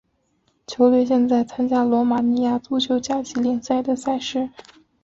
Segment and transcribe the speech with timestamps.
[0.65, 4.49] 球队现在参加罗马尼亚足球甲级联赛的赛事。